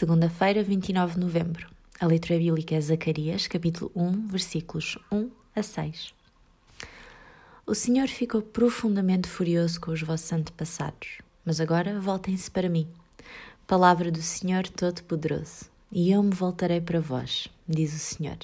[0.00, 1.66] Segunda-feira, 29 de novembro.
[2.00, 6.14] A leitura bíblica é Zacarias, capítulo 1, versículos 1 a 6.
[7.66, 12.88] O Senhor ficou profundamente furioso com os vossos antepassados, mas agora voltem-se para mim.
[13.66, 15.66] Palavra do Senhor Todo-Poderoso.
[15.92, 18.38] E eu me voltarei para vós, diz o Senhor.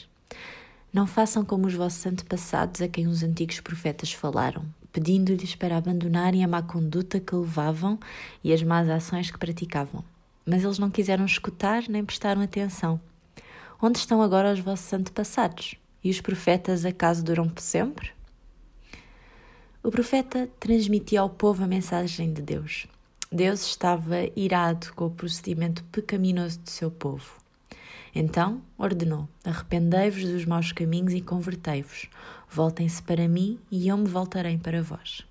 [0.93, 6.45] Não façam como os vossos antepassados a quem os antigos profetas falaram, pedindo-lhes para abandonarem
[6.45, 7.99] a má conduta que levavam
[8.45, 10.05] e as más ações que praticavam
[10.47, 13.01] mas eles não quiseram escutar nem prestaram atenção.
[13.83, 15.75] Onde estão agora os vossos antepassados?
[16.03, 18.13] E os profetas acaso duram por sempre?
[19.83, 22.87] O profeta transmitia ao povo a mensagem de Deus.
[23.31, 27.39] Deus estava irado com o procedimento pecaminoso do seu povo.
[28.15, 32.09] Então ordenou: Arrependei-vos dos maus caminhos e convertei-vos.
[32.49, 35.27] Voltem-se para mim e eu me voltarei para vós.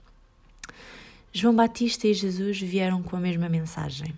[1.33, 4.13] João Batista e Jesus vieram com a mesma mensagem.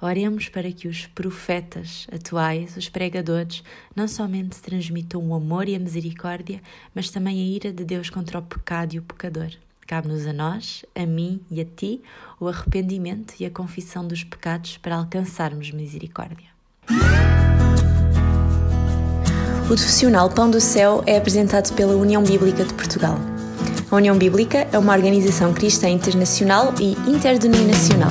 [0.00, 3.62] Oremos para que os profetas atuais, os pregadores,
[3.94, 6.60] não somente transmitam o amor e a misericórdia,
[6.94, 9.50] mas também a ira de Deus contra o pecado e o pecador.
[9.86, 12.02] Cabe-nos a nós, a mim e a ti,
[12.40, 16.48] o arrependimento e a confissão dos pecados para alcançarmos misericórdia.
[19.64, 23.18] O profissional Pão do Céu é apresentado pela União Bíblica de Portugal.
[23.90, 28.10] A União Bíblica é uma organização cristã internacional e interdenominacional